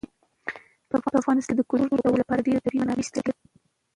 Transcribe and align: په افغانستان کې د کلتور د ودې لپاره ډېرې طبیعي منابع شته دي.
په 0.89 0.95
افغانستان 1.19 1.55
کې 1.57 1.57
د 1.57 1.61
کلتور 1.71 1.97
د 1.99 2.05
ودې 2.09 2.19
لپاره 2.21 2.45
ډېرې 2.47 2.63
طبیعي 2.65 2.81
منابع 2.81 3.05
شته 3.07 3.19
دي. 3.25 3.33